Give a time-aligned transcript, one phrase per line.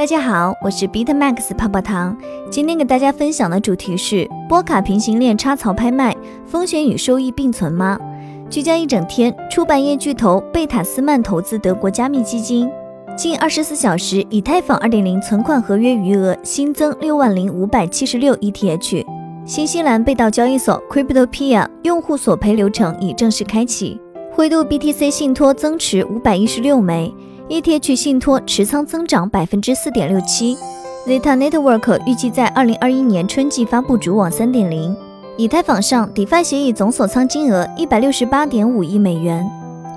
[0.00, 2.16] 大家好，我是 Beat Max 泡泡糖。
[2.50, 7.98] 今天给大家分享的主题是波卡平行链插槽拍卖，风险与收益并存吗？
[8.48, 12.70] 聚焦一整天，出版业巨头贝塔斯曼投资德国加密基金。
[13.14, 19.04] 近二十四小时，以太坊2.0存款合约余额新增六万零五百七十六 ETH。
[19.44, 24.00] 新西兰被盗交易所 Cryptopia 用户索赔流程已正式开启。
[24.32, 27.12] 灰度 BTC 信托增持五百一十六枚。
[27.50, 30.56] ETH 信托持仓增长百分之四点六七。
[31.04, 34.96] Zeta Network 预计在二零二一年春季发布主网三点零。
[35.36, 39.44] 以太坊上 DeFi 协议总锁仓金额一百六十八点五亿美元。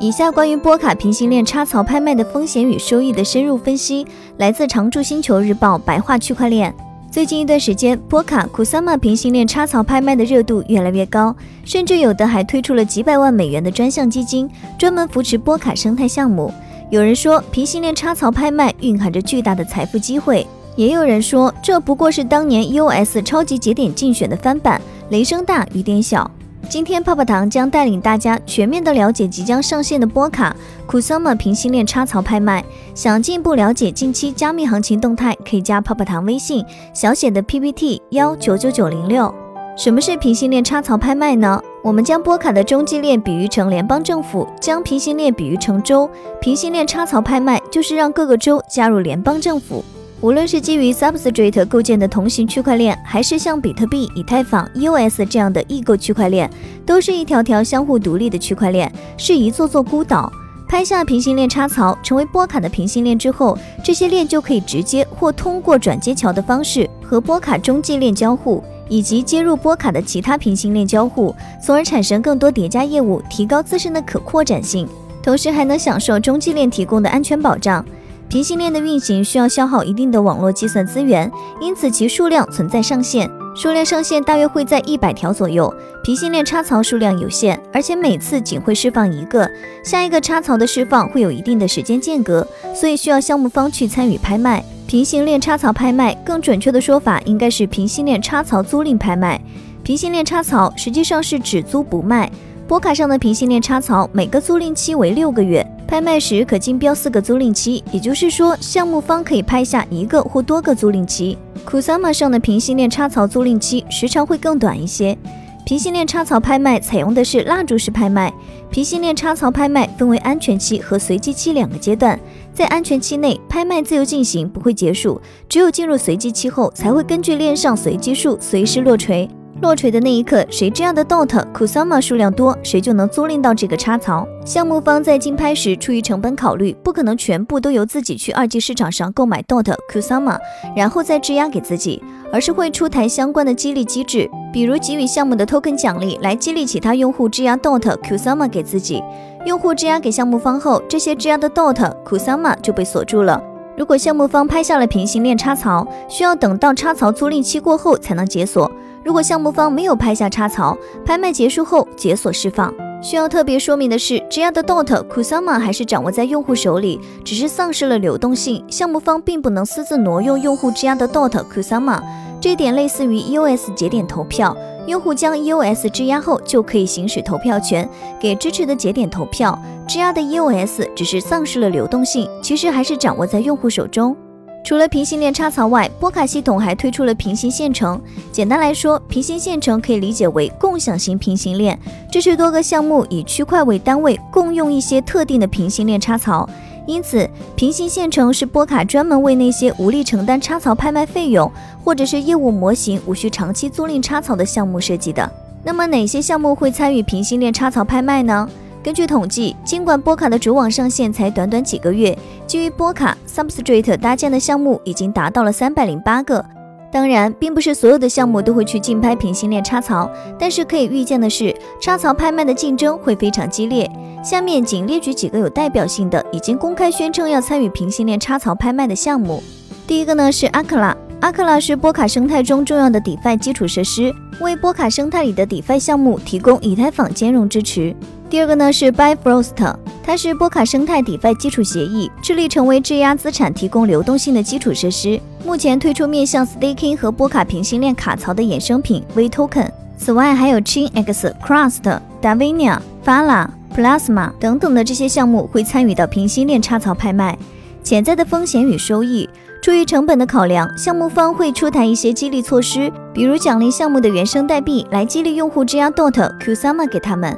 [0.00, 4.06] 以下关于波卡平行链插槽拍卖的风险与收益的深入分析，
[4.38, 6.74] 来自常驻星球日报白话区块链。
[7.10, 14.48] 最近一段时间，波卡 Kusama 平行链插槽拍卖的热度越来越高，甚至有的还推出了几百万美元的专项基金，
[14.78, 16.50] 专门扶持波卡生态项目。
[16.92, 20.46] 有人说，平行链插槽拍卖蕴含着巨大的财富机会；
[20.76, 26.30] 也有人说，这不过是当年 U S 超级节点竞选的翻版，雷声大雨点小。
[26.68, 30.54] 今天泡泡糖将带领大家全面的了解即将上线的波卡
[30.86, 32.62] Kusama 平行链插槽拍卖。
[32.94, 36.62] 想进一步了解近期加密行情动态，可以加泡泡糖微信
[36.92, 39.34] 小写的 PPT 幺九九九零六。
[39.78, 41.58] 什么是平行链插槽拍卖呢？
[41.82, 46.08] 我们将波卡的中继链比喻成联邦政府，将平行链比喻成州。
[46.40, 49.84] 平行链插槽拍卖就是让各个州加入联邦政府。
[50.20, 56.48] 无论是基于 Substrate 构建的同型区块链，还是像比特币、以太坊、EOS 这样的异构区块链，
[56.86, 60.32] 都是一条条相互独立的区块链，是一座座孤岛。
[60.68, 68.62] 拍下平行链插槽，成为波卡的平行链之后，这些链就可以直接或通过转接桥的方式和波卡中继链交互。
[68.92, 71.34] 以及接入波卡的其他平行链交互，
[71.64, 74.86] 从而产生更多叠加业务，提高自身的可扩展性，
[75.22, 77.82] 同时还能享受中继链提供的安全保障。
[78.28, 85.72] 平行链的运行需要消耗一定的网络计算资源，因此其数量存在上限，数量上限大约会在一百条左右。
[86.04, 89.50] 平行链插槽数量有限，而且每次仅会释放一个，
[89.82, 94.62] 下一个插槽的释放会有一定的时间间隔，所以需要项目方去参与拍卖。
[94.92, 99.40] 平行链插槽拍卖，更准确的说法应该是平行链插槽租赁拍卖。
[99.82, 102.30] 平行链插槽实际上是只租不卖。
[102.68, 111.38] 波卡上的平行链插槽每个租赁期为六个月，拍卖时可竞标四个租赁期，也就是说项目方可以拍下一个或多个租赁期。
[111.66, 115.16] Kusama 上的平行链插槽租赁期时长会更短一些。
[115.64, 118.32] 平行链插槽拍卖采用的是蜡烛式拍卖。
[118.68, 122.18] 平行链插槽拍卖分为安全期和随机期两个阶段。
[122.52, 125.20] 在安全期内，拍卖自由进行，不会结束。
[125.48, 129.28] 只有进入随机期后，才会根据链上随机数随时落锤。
[129.62, 134.26] 落锤的那一刻，谁这样的 DOT Kusama 数量多，谁就能租赁到这个插槽。
[134.44, 140.36] 项目方在竞拍时，出于成本考虑，不可能全部都由自己去二级市场上购买 DOT Kusama，
[140.74, 142.02] 然后再质押给自己，
[142.32, 149.00] 而是会出台相关的激励机制，比如给予项目的 token 奖励，来激励其他用户质押 DOT Kusama 给自己。
[149.46, 153.40] 用户质押给项目方后，这些质押的 DOT Kusama 就被锁住了。
[153.76, 158.68] 如果项目方拍下了平行链插槽，需要等到插槽租赁期过后才能解锁。
[159.04, 162.72] 如果项目方没有拍下插槽，拍卖结束后解锁释放。
[163.02, 168.64] 需要特别说明的是，质押的 DOT Kusama 还是掌握在用户手里，只是丧失了流动性。
[168.68, 172.00] 项目方并不能私自挪用用户质押的 DOT Kusama，
[172.40, 177.88] 这一点类似于 EOS 节点投票，用户将 EOS 质押后就可以行使投票权，
[178.20, 179.60] 给支持的节点投票。
[179.88, 184.16] 质押的 EOS 只是丧失了流动性，其实还是掌握在用户手中。
[184.64, 188.00] 除了平行链插槽外，波卡系统还推出了平行线程。
[188.30, 191.78] 简单来说，平行线程可以理解为共享型平行链，
[192.10, 196.48] 这是多个项目以区块为单位共用一些特定的平行链插槽。
[196.86, 201.50] 因此，平行线程是波卡专门为那些无力承担插槽拍卖费用，
[201.84, 205.30] 或者是业务模型无需长期租赁插槽的项目设计的。
[205.64, 208.48] 那么，哪些项目会参与平行链插槽拍卖呢？
[208.82, 216.44] 根据统计，尽管波卡的主网上线才短短几个月，基于波卡 Substrate 搭建的项目已经达到了三百零八个。
[216.90, 223.88] 当然，并不是所有的项目都会去竞拍平行链插槽，但是可以预见的是，插槽拍卖的竞争会非常激烈。
[224.22, 229.42] 下面仅列举几个有代表性的、已经公开宣称要参与平行链插槽拍卖的项目。
[229.86, 237.94] 第一个呢是阿克拉，阿克拉是波卡生态中重要的 DeFi 基础设施，为波卡生态里的 DeFi 项目提供以太坊兼容支持。
[238.32, 245.20] 第二个呢是 Bifrost，它是波卡生态 DeFi 基础协议，致力成为质押资产提供流动性的基础设施。
[245.44, 249.68] 目前推出面向 Staking 和波卡平行链卡槽的衍生品 V Token。
[249.98, 257.38] 此外，还有 Chinx、Crust、Davinia、Fala、Plasma 等等的这些项目会参与到平行链插槽拍卖。
[257.84, 259.28] 潜在的风险与收益。
[259.60, 267.36] 出于成本的考量，项目方会出台一些激励措施，比如奖励项目的原生代币，来激励用户质押 DOT Kusama 给他们。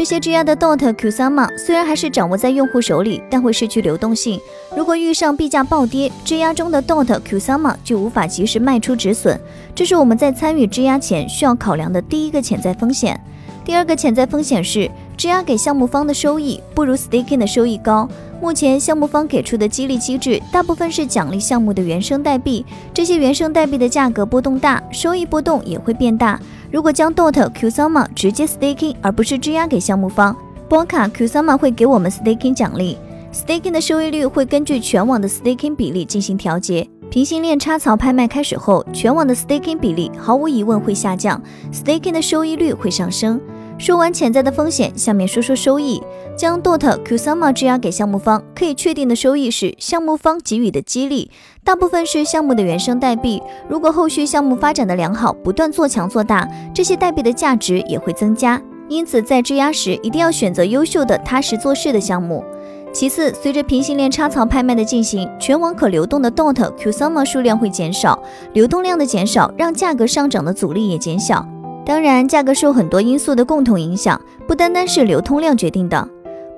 [0.00, 4.40] 这些质押的 DOT Kusama 虽然还是掌握在用户手里，但会失去流动性。
[4.74, 9.38] 如果遇上币价暴跌，质押中的 DOT Kusama 就无法及时卖出止损。
[9.74, 13.20] 这是我们在参与质押前需要考量的第一个潜在风险。
[13.62, 18.08] 第二个潜在风险是，质押给项目方的收益不如 staking 的收益高。
[18.40, 22.64] 目前项目方给出的激励机制大部分是奖励项目的原生代币，
[22.94, 26.40] 这些原生代币的价格波动大，收益波动也会变大。
[26.70, 30.36] 如果将 DOT Kusama 直接 staking 而不是质押给项目方，
[30.68, 32.96] 波卡 Kusama 会给我们 staking 奖励
[33.32, 36.88] ，staking 的收益率会根据全网的 staking 比例进行调节。
[37.10, 43.40] 平行链插槽拍卖开始后，全网的 staking 比例毫无疑问会下降，staking 的收益率会上升。
[43.80, 46.02] 说完潜在的风险，下面说说收益。
[46.36, 51.30] 将 DOT Q sama 质押给项目方，可以确定的收益是项目方给予的激励，
[51.64, 53.42] 大部分是项目的原生代币。
[53.70, 58.60] 如果后续项目发展的良好，不断做强做大，这些代币的价值也会增加。
[58.90, 62.44] 因此，在质押时一定要选择优秀的、踏实做事的项目。
[62.92, 68.22] 其次，随着平行链插槽拍卖的进行，全网可流动的 DOT Kusama 数量会减少，
[68.52, 71.46] 流动量的减少让价格上涨的阻力也减小。
[71.90, 76.08] 当然，价格受很多因素的共同影响，不单单是流通量决定的。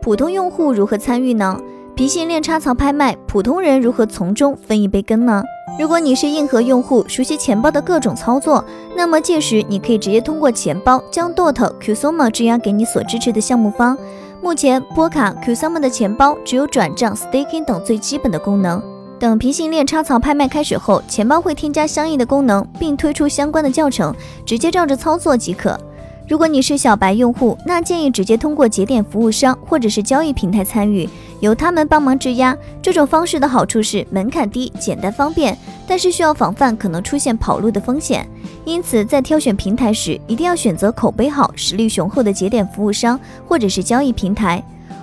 [0.02, 1.58] 普通用户如何参与呢？
[1.94, 5.42] 平行链插槽拍卖，普通人如何从中分一杯羹呢？
[5.80, 8.62] 如果你是硬核用户，熟悉钱包的各种操作，
[8.94, 13.96] 那么届时你可以直接通过钱包将 DOT Kusama 质押给你所支持的项目方。
[14.42, 18.82] 目前，波卡 Kusama 的钱包只有转账、staking 等最基本的功能。
[19.22, 24.12] 等平行链插槽拍卖开始后，钱包会添加相应的功能，并推出相关的教程，
[24.44, 25.78] 直接照着操作即可。
[26.26, 31.08] 如果你是小白用户，那建议直接通过节点服务商或者是交易平台参与，
[31.38, 32.56] 由他们帮忙质押。
[32.82, 38.28] 这种方式的好处是门槛低、简单方便，但是需要防范可能出现跑路的风险。
[38.64, 43.16] 因此，在挑选平台时，一定要选择口碑好、实力雄厚的节点服务商
[43.46, 44.60] 或者是交易平台。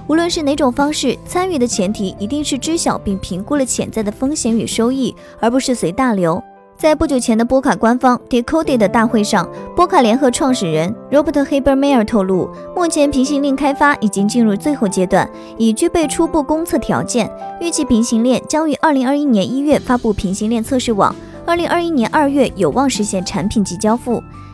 [0.09, 6.43] 无论是哪种方式，参与的前提一定是知晓并评估了潜在的风险与收益，而不是随大流。
[6.75, 15.29] 在不久前的波卡官方 Decoded 的大会上，波卡联合创始人 Robert Habermeyer 透露，目前平行链开发已经进入最后阶段，
[15.59, 17.29] 已具备初步公测条件，
[17.61, 21.15] 预计平行链将于二零二一年一月发布平行链测试网，
[21.45, 24.23] 二零二一年二月有望实现产品及交付。